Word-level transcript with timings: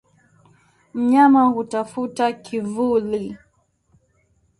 Mnyama 0.93 1.43
hutafuta 1.45 2.31
kivuli 2.33 3.37